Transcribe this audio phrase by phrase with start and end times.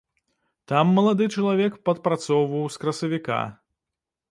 [0.71, 3.39] Там малады чалавек падпрацоўваў з красавіка.